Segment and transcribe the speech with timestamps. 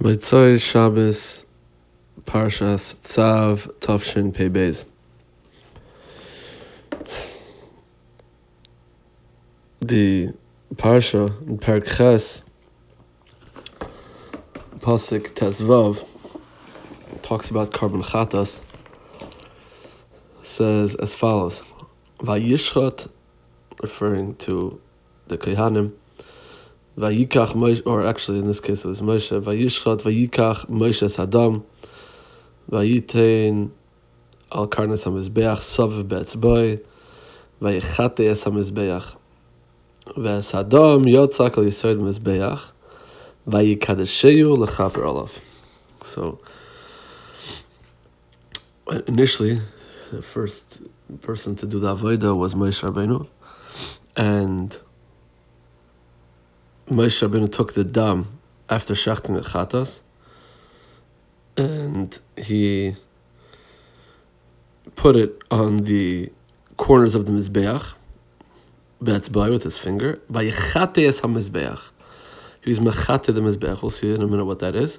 [0.00, 1.44] Motzoi Shabbos
[2.24, 4.84] Parshas Tzav Tavshin Pei Beis.
[9.80, 10.32] The
[10.76, 12.42] Parsha in Perek Ches,
[14.78, 16.06] Pasik Tezvav,
[17.22, 18.60] talks about korban chatas,
[20.42, 21.60] says as follows,
[22.20, 23.10] Vayishchat,
[23.82, 24.80] referring to
[25.26, 25.94] the Kehanim,
[26.98, 31.64] Vayikach Moshe, or actually in this case it was Moshe, Vayishchat Vayikach Moshe Sadam,
[32.68, 33.70] Vayitain
[34.50, 36.80] Al Karnas HaMizbeach Sav Be'etzboi,
[37.62, 39.16] Vayichate Es HaMizbeach,
[40.06, 42.72] Ve'esadam Yotzak Al Yisod Mizbeach,
[43.46, 45.38] Vayikadesheyu Lechaper Olav.
[46.02, 46.40] So,
[49.06, 49.60] initially,
[50.10, 50.80] the first
[51.22, 53.28] person to do the Avodah was Moshe Rabbeinu,
[54.16, 54.76] and
[56.90, 58.38] Moshe Rabbeinu took the dam
[58.70, 60.00] after shachting the chatas,
[61.54, 62.96] and he
[64.94, 66.32] put it on the
[66.78, 67.92] corners of the mizbeach,
[69.02, 70.18] be'etzbai with his finger.
[70.32, 71.90] Vayechate es hamizbeach.
[72.62, 73.82] He was mechate the mizbeach.
[73.82, 74.98] We'll see in a minute what that is.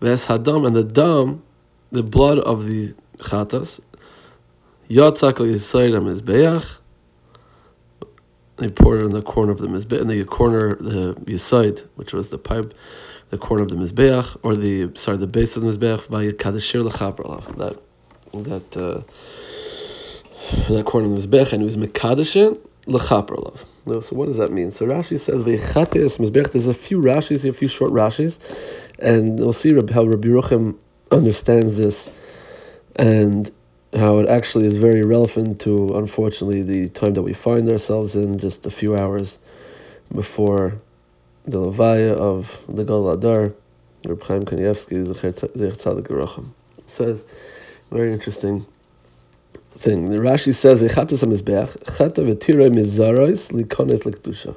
[0.00, 1.44] Ve'es hadam and the dam,
[1.92, 3.78] the blood of the chatas,
[4.90, 6.78] yatzak al yisayid hamizbeach.
[8.62, 12.12] They poured it in the corner of the mizbeach, in the corner, the yisaid, which
[12.12, 12.72] was the pipe,
[13.30, 17.56] the corner of the mizbeach, or the sorry, the base of the mizbeach, vayikadeshir lechaper
[17.56, 17.78] That
[18.44, 19.02] that uh,
[20.72, 23.56] that corner of the mizbeach, and it was mekadeshin lechaper
[24.04, 24.70] So what does that mean?
[24.70, 26.52] So Rashi says vaychates mizbeach.
[26.52, 28.38] There's a few Rashis, a few short Rashis,
[29.00, 30.78] and we'll see how Rabbi Yerucham
[31.10, 32.08] understands this,
[32.94, 33.50] and
[33.94, 38.38] how it actually is very relevant to, unfortunately, the time that we find ourselves in,
[38.38, 39.38] just a few hours
[40.14, 40.80] before
[41.44, 43.54] the Levaya of the Gadol Hador,
[44.06, 46.52] Reb Chaim Kanievsky, Zecher
[46.86, 47.24] says,
[47.90, 48.66] very interesting
[49.76, 50.06] thing.
[50.06, 54.56] The Rashi says, V'chatas ha-mizbeach, chata v'tirei mizarois likones l'kedusha.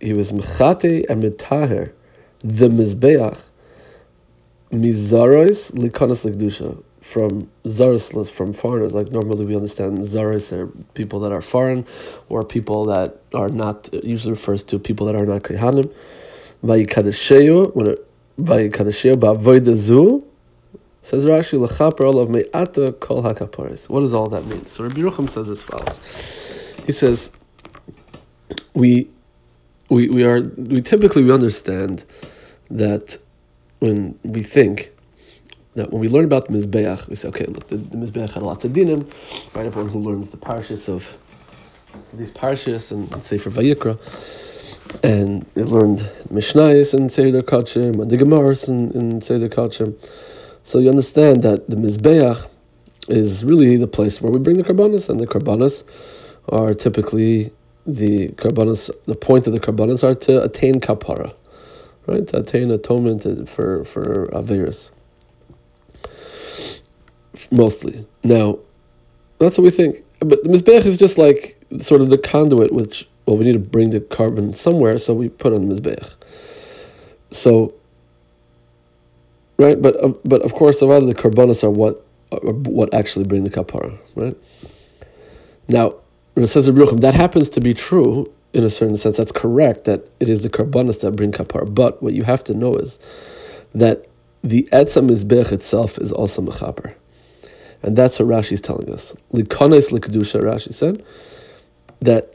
[0.00, 1.92] He was mechate and mitaher,
[2.40, 3.42] the mizbeach,
[4.72, 8.92] mizarois likones l'kedusha from Zaris, from foreigners.
[8.92, 11.86] Like normally we understand Zaris are people that are foreign
[12.28, 15.90] or people that are not, usually refers to people that are not Kehanim.
[21.00, 23.88] Says Rashi, L'chaper olav me'ata kol hakaparis.
[23.88, 24.66] What does all that mean?
[24.66, 25.98] So Rabbi Yerucham says as follows.
[26.84, 27.30] He says,
[28.74, 29.08] we,
[29.88, 32.04] we, we are, we typically we understand
[32.70, 33.16] that
[33.78, 34.92] when we think
[35.74, 38.42] that when we learn about the Mizbeach, we say, okay, look, the, the Mizbeach had
[38.42, 39.10] lots of dinim,
[39.54, 39.66] right?
[39.66, 41.18] Everyone who learns the parashas of
[42.12, 43.98] these parashas and, and Sefer Vayikra,
[45.02, 49.94] and they learned Mishnayos and Seder Kachim, and the Gemaras and, and Seder Kachim.
[50.62, 52.48] So you understand that the Mizbeach
[53.08, 55.84] is really the place where we bring the Karbanas, and the Karbanas
[56.48, 57.52] are typically
[57.86, 61.34] the Karbanas, the point of the Karbanas are to attain Kapara,
[62.06, 62.26] right?
[62.28, 64.90] To attain atonement for, for Averis
[67.50, 68.06] mostly.
[68.24, 68.58] Now,
[69.38, 70.04] that's what we think.
[70.20, 73.58] But the Mizbech is just like sort of the conduit, which, well, we need to
[73.58, 76.14] bring the korban somewhere, so we put on the Mizbech.
[77.30, 77.74] So,
[79.58, 79.80] right?
[79.80, 79.96] But,
[80.28, 83.50] but of course, a lot of the korbanos are what, are what actually bring the
[83.50, 84.36] kapara, right?
[85.68, 85.94] Now,
[86.36, 89.16] it says that happens to be true in a certain sense.
[89.16, 91.72] That's correct that it is the korbanos that bring kapara.
[91.72, 92.98] But what you have to know is
[93.74, 94.06] that
[94.42, 96.94] the etzam mizbech itself is also mechaper.
[97.82, 99.14] And that's what Rashi is telling us.
[99.32, 101.04] Likones likdusha, Rashi said,
[102.00, 102.34] that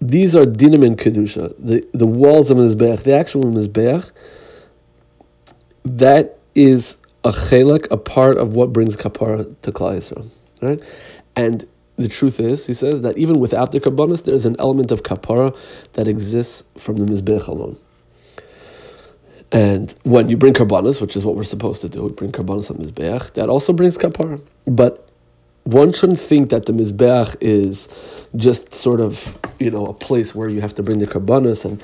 [0.00, 4.10] these are dinim in kedusha, the, the walls of mizbeach, the actual mizbeach,
[5.84, 10.30] that is a chelak, a part of what brings kapara to Klal
[10.60, 10.80] right?
[11.36, 11.66] And
[11.96, 15.02] the truth is, he says that even without the karbonis, there is an element of
[15.02, 15.56] kapara
[15.94, 17.78] that exists from the mizbeach alone.
[19.52, 22.70] And when you bring karbanas, which is what we're supposed to do, we bring karbanas
[22.70, 23.34] on mizbeach.
[23.34, 24.40] That also brings kapara.
[24.66, 25.08] But
[25.64, 27.88] one shouldn't think that the mizbeach is
[28.36, 31.64] just sort of you know a place where you have to bring the karbanas.
[31.64, 31.82] And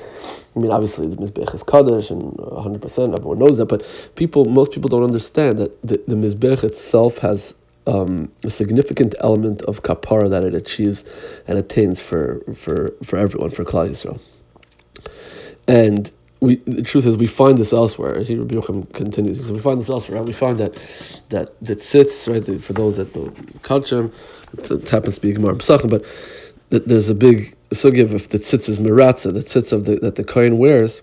[0.55, 3.67] I mean, obviously the mizbeach is kaddish and 100 percent everyone knows that.
[3.67, 3.85] But
[4.15, 7.55] people, most people don't understand that the, the mizbeach itself has
[7.87, 11.05] um, a significant element of kapara that it achieves
[11.47, 14.19] and attains for for for everyone for Klal Yisrael.
[15.67, 16.11] And
[16.41, 18.21] we, the truth is, we find this elsewhere.
[18.21, 18.59] Here, Rabbi
[18.93, 19.37] continues.
[19.37, 20.17] He says, we find this elsewhere.
[20.17, 20.27] Right?
[20.27, 20.75] We find that
[21.29, 23.29] that that sits right for those that know
[23.61, 24.13] Kachem.
[24.57, 26.03] It happens to be Gemara Pesachim, but
[26.87, 30.23] there's a big sugya if the tzitz is miratza, the tzitz of the that the
[30.23, 31.01] kohen wears,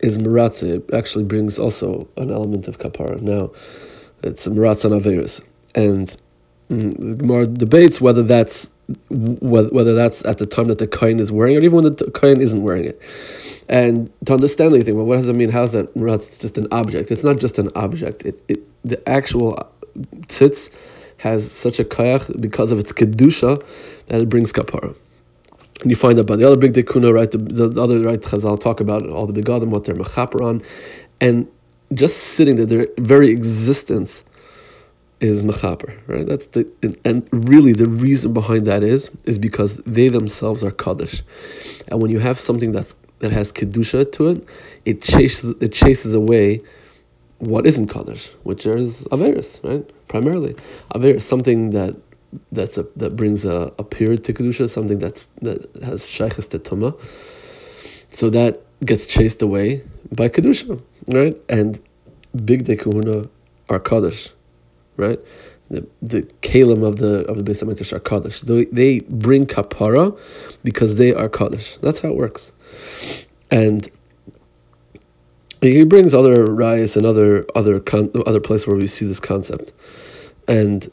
[0.00, 0.76] is Maratze.
[0.76, 3.20] It actually brings also an element of kapara.
[3.20, 3.52] Now,
[4.22, 5.40] it's Maratze and Averis.
[5.74, 6.14] And
[6.68, 8.70] mm, the Gemara debates whether that's
[9.10, 12.10] whether that's at the time that the kohen is wearing it, or even when the
[12.10, 13.00] kohen isn't wearing it.
[13.68, 15.50] And to understand anything, well, what does it mean?
[15.50, 15.90] How's that?
[15.94, 17.10] It's just an object.
[17.10, 18.24] It's not just an object.
[18.26, 19.58] It, it the actual
[20.26, 20.70] tzitz
[21.18, 23.64] has such a kayach because of its kedusha
[24.08, 24.94] that it brings kapara.
[25.80, 27.30] And you find that by the other bigdei kehuna, right?
[27.30, 30.62] The, the other right Chazal talk about all the begadim, what they're mechaper on,
[31.20, 31.48] and
[31.92, 34.24] just sitting there, their very existence
[35.20, 36.26] is mechaper, right?
[36.26, 36.66] That's the
[37.04, 41.22] and, really the reason behind that is is because they themselves are kaddish,
[41.88, 44.46] and when you have something that's that has kedusha to it,
[44.84, 46.60] it chases it chases away
[47.38, 49.88] what isn't kaddish, which is averis, right?
[50.08, 50.54] Primarily,
[50.94, 51.96] averis, something that
[52.52, 56.58] that's a that brings a, a period to kedusha, something that's that has shaykhs to
[56.58, 56.98] tuma.
[58.08, 59.82] So that gets chased away
[60.12, 61.36] by kedusha, right?
[61.48, 61.80] And
[62.36, 63.28] bigdei kehuna
[63.68, 64.30] are kaddish,
[64.96, 65.18] right?
[65.70, 68.40] The the kalim of the of the Beis are kaddish.
[68.40, 70.18] They, they bring kapara
[70.62, 71.76] because they are kaddish.
[71.76, 72.52] That's how it works,
[73.50, 73.90] and.
[75.62, 79.72] He brings other rayas and other other con- other where we see this concept,
[80.46, 80.90] and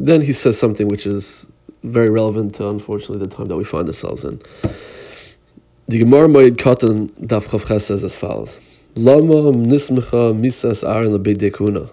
[0.00, 1.46] then he says something which is
[1.84, 4.42] very relevant to, unfortunately, the time that we find ourselves in.
[5.86, 8.58] The Gemara Moed Katan Daf says as follows:
[8.96, 11.90] Lama nismecha misas aron lebedekuna.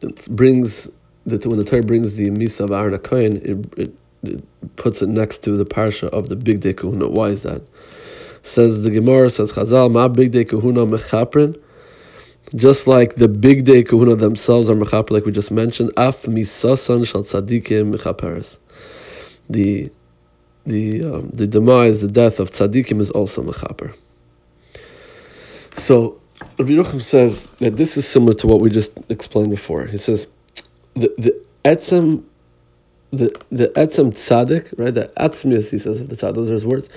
[0.00, 0.88] It brings
[1.26, 4.44] that when the Torah brings the misa of Aaron Kohen, it, it, it,
[4.76, 7.10] puts it next to the parsha of the bigdei kehuna.
[7.10, 7.62] Why is that?
[8.42, 11.60] Says the Gemara, says Chazal, ma bigdei kehuna mechaprin.
[12.54, 17.22] Just like the bigdei kehuna themselves are mechaper, like we just mentioned, af misasan shal
[17.22, 18.58] tzadikim mechaperes.
[19.50, 19.90] The
[20.64, 23.94] the um, the demise, the death of tzadikim is also mechaper.
[25.74, 26.20] So
[26.58, 29.86] Rabbi Yerucham says that this is similar to what we just explained before.
[29.86, 30.26] He says
[30.94, 32.24] the the etzem
[33.10, 34.92] the the etzem tzaddik, right?
[34.92, 36.88] The atzmius, he says of the tzaddik, those are his words.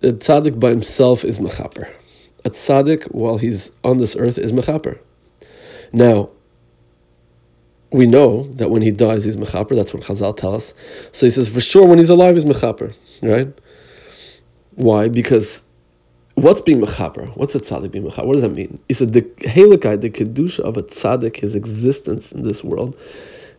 [0.00, 1.90] The tzaddik by himself is mechaper
[2.44, 4.98] a tzaddik while he's on this earth is mechaper.
[5.92, 6.30] Now,
[7.90, 9.76] we know that when he dies, he's mechaper.
[9.76, 10.72] That's what Chazal tell us.
[11.12, 13.48] So he says, for sure, when he's alive, he's mechaper, right?
[14.76, 15.08] Why?
[15.08, 15.62] Because
[16.40, 17.28] what's being mechaper?
[17.36, 18.26] What's a tzaddik being mechaper?
[18.26, 18.78] What does that mean?
[18.88, 22.98] He said the helikai, the kedusha of a tzaddik, his existence in this world,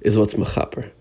[0.01, 0.91] is what's mechaper,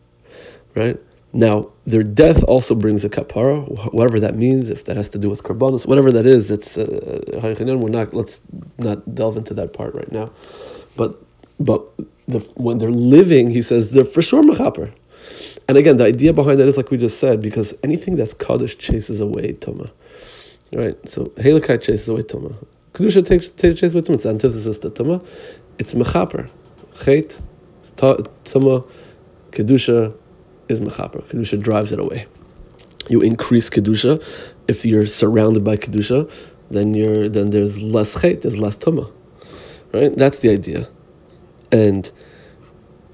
[0.75, 0.99] right?
[1.33, 5.31] Now, their death also brings a kapara, whatever that means, if that has to do
[5.31, 8.41] with korbanos, whatever that is, it's uh, we're not let's
[8.79, 10.33] not delve into that part right now.
[10.97, 11.23] But
[11.61, 11.85] but
[12.27, 14.93] the, when they're living, he says they're for sure mechaper.
[15.69, 18.77] And again, the idea behind that is like we just said, because anything that's kaddish
[18.77, 19.93] chases away tuma,
[20.73, 20.97] right?
[21.09, 22.55] So helikai chases away tuma.
[22.95, 24.15] Kedusha takes, chases away tuma.
[24.15, 25.25] It's antithesis to tuma.
[25.79, 26.49] It's mechaper,
[26.95, 27.41] chet,
[27.83, 28.89] tuma,
[29.51, 30.15] kedusha
[30.69, 31.23] is mechaper.
[31.25, 32.27] Kedusha drives it away.
[33.09, 34.23] You increase kedusha.
[34.69, 36.31] If you're surrounded by kedusha,
[36.71, 39.11] then you're then there's less chait, there's less tuma,
[39.93, 40.15] right?
[40.17, 40.89] That's the idea,
[41.73, 42.11] and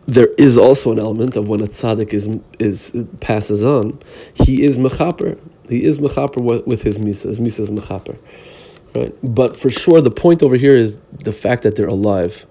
[0.06, 2.28] there is also an element of when a tzaddik is
[2.58, 3.98] is passes on,
[4.34, 5.38] he is mechaper.
[5.68, 7.28] He is mechaper with his misa.
[7.28, 8.18] His misa is mechaper,
[8.94, 9.14] right?
[9.22, 12.46] But for sure, the point over here is the fact that they're alive,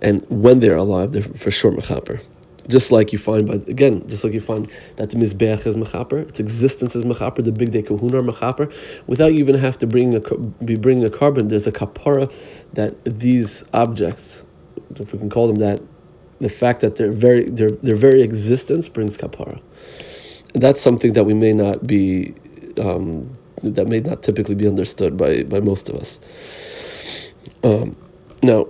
[0.00, 2.20] and when they're alive, they're for sure mechaper.
[2.66, 6.26] Just like you find, but again, just like you find that the mizbeach is mechaper,
[6.28, 8.72] its existence is mechaper, the bigdei kehuna mechaper,
[9.06, 10.20] without you even have to bring a,
[10.64, 11.50] be bringing a korban.
[11.50, 12.32] There's a kapara
[12.72, 14.44] that these objects,
[14.96, 15.82] if we can call them that,
[16.40, 19.60] the fact that their very their their very existence brings kapara.
[20.54, 22.34] That's something that we may not be,
[22.80, 26.20] um, that may not typically be understood by by most of us.
[27.62, 27.96] Um,
[28.42, 28.66] now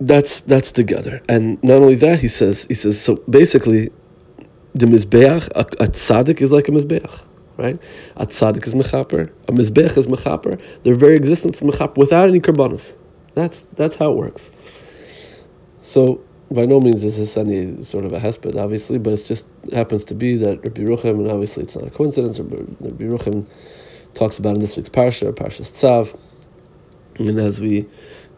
[0.00, 1.22] that's that's together.
[1.28, 3.90] And not only that, he says he says so basically,
[4.74, 7.22] the mizbeach a, a tzaddik is like a mizbeach,
[7.56, 7.78] right?
[8.16, 10.60] A tzaddik is mechaper, a mizbeach is mechaper.
[10.82, 12.94] Their very existence is mechaper without any karbanas.
[13.34, 14.50] That's that's how it works.
[15.82, 19.46] So by no means is this any sort of a hesped, obviously, but it just
[19.72, 22.38] happens to be that Rabbi Yerucham, and obviously it's not a coincidence.
[22.38, 23.48] Rabbi, Rabbi Yerucham
[24.14, 26.18] talks about in this week's parsha, Parshas Tzav,
[27.18, 27.86] and as we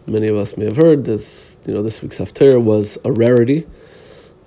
[0.09, 1.59] many of us may have heard this.
[1.67, 3.67] You know, this week's haftarah was a rarity.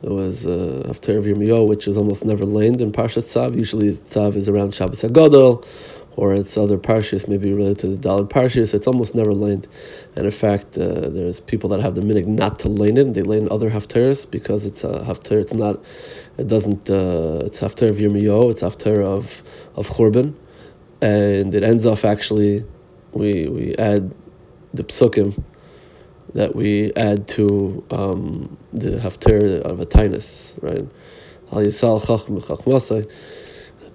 [0.02, 3.56] It was uh, haftarah of Yirmiyahu, which is almost never learned in Parshat Tzav.
[3.56, 5.64] Usually, Tzav is around Shabbos Hagadol,
[6.18, 8.74] or it's other parshas, maybe related to the Daled parshas.
[8.74, 9.68] It's almost never learned,
[10.16, 13.14] and in fact, uh, there's people that have the minig not to learn it.
[13.14, 15.42] They learn other haftarahs because it's a haftarah.
[15.42, 15.84] It's not.
[16.38, 16.90] It doesn't.
[16.90, 18.52] Uh, it's haftarah of Yirmiyahu.
[18.52, 19.42] It's haftarah of
[19.76, 20.36] of Churban,
[21.02, 22.66] and it ends off actually
[23.14, 24.14] we we add
[24.74, 25.44] the psukim
[26.34, 30.88] that we add to um, the haftar of a tainus, right?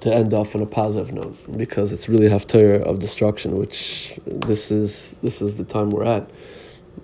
[0.07, 4.71] To end off on a positive note, because it's really haftar of destruction, which this
[4.71, 6.31] is this is the time we're at,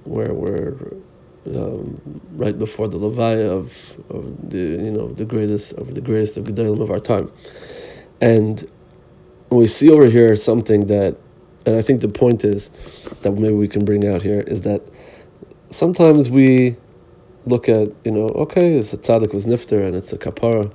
[0.04, 0.76] where we're
[1.52, 2.00] um,
[2.37, 6.44] right before the levaya of, of the you know the greatest of the greatest of
[6.44, 7.28] gedolim of our time,
[8.21, 8.71] and
[9.50, 11.16] we see over here something that,
[11.66, 12.71] and I think the point is
[13.23, 14.80] that maybe we can bring out here is that
[15.71, 16.76] sometimes we
[17.47, 20.73] look at you know okay it's a tzaddik was nifter and it's a kapara,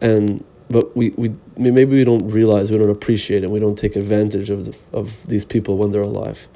[0.00, 3.96] and but we, we maybe we don't realize we don't appreciate it we don't take
[3.96, 6.48] advantage of the, of these people when they're alive,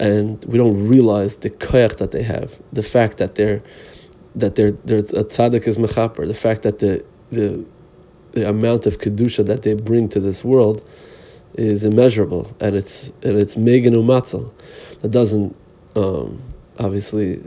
[0.00, 3.62] and we don't realize the koyach that they have the fact that they're
[4.34, 7.64] that they're, they're a tzaddik is mechaper the fact that the the
[8.32, 10.82] the amount of kedusha that they bring to this world
[11.54, 14.52] is immeasurable, and it's and it's megan umatzal.
[15.00, 15.54] That doesn't
[15.94, 16.42] um,
[16.78, 17.42] obviously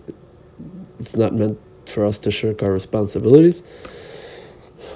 [0.99, 3.63] it's not meant for us to shirk our responsibilities,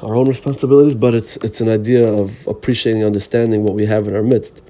[0.01, 4.15] our own responsibilities, but it's it's an idea of appreciating, understanding what we have in
[4.15, 4.61] our midst.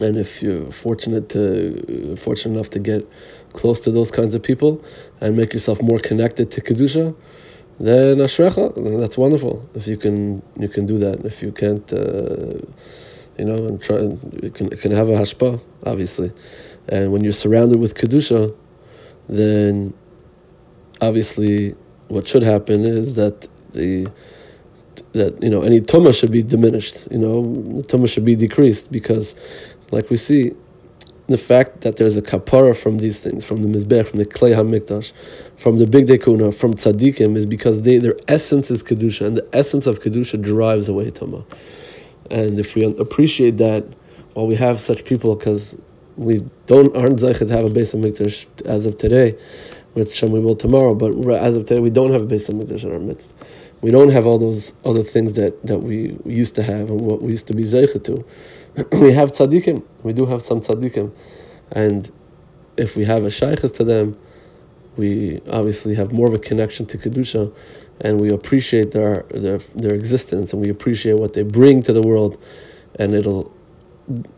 [0.00, 3.08] And if you're fortunate to fortunate enough to get
[3.52, 4.84] close to those kinds of people
[5.20, 7.14] and make yourself more connected to kedusha,
[7.78, 9.68] then ashrecha, that's wonderful.
[9.74, 11.24] If you can, you can do that.
[11.24, 12.58] If you can't, uh,
[13.38, 13.98] you know, and try,
[14.42, 16.32] it can, it can have a hashpa, obviously.
[16.88, 18.54] And when you're surrounded with kedusha,
[19.28, 19.94] then
[21.00, 21.74] obviously
[22.08, 24.08] what should happen is that the
[25.12, 27.06] that you know any tuma should be diminished.
[27.10, 27.42] You know,
[27.86, 29.34] tuma should be decreased because,
[29.90, 30.52] like we see,
[31.28, 34.54] the fact that there's a kapara from these things, from the mizbech, from the klei
[34.54, 35.12] hamikdash,
[35.56, 39.48] from the bigdei kehuna, from tzaddikim, is because they their essence is kedusha, and the
[39.52, 41.44] essence of kedusha drives away tuma.
[42.30, 43.84] And if we appreciate that,
[44.34, 45.76] while we have such people, because
[46.16, 49.36] we don't aren't zeichet to have a base of mikdash as of today,
[49.94, 52.56] which Shem we will tomorrow, but as of today we don't have a base of
[52.56, 53.32] mikdash in our midst.
[53.84, 57.20] We don't have all those other things that, that we used to have and what
[57.20, 58.24] we used to be zeichet to.
[58.98, 59.84] we have tzaddikim.
[60.02, 61.12] We do have some tzaddikim,
[61.70, 62.10] and
[62.78, 64.18] if we have a shaykhs to them,
[64.96, 67.54] we obviously have more of a connection to kedusha,
[68.00, 72.00] and we appreciate their their their existence, and we appreciate what they bring to the
[72.00, 72.42] world,
[72.98, 73.52] and it'll,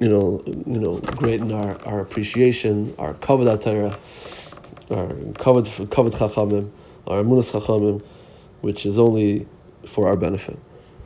[0.01, 3.97] you know, you know, greaten our, our appreciation, our kavod Torah,
[4.91, 6.69] our kavod kavod chachamim,
[7.07, 8.03] our emunas chachamim,
[8.67, 9.47] which is only
[9.85, 10.59] for our benefit.